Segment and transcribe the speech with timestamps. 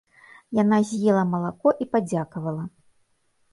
[0.59, 2.63] Яна з'ела малако і падзякавала.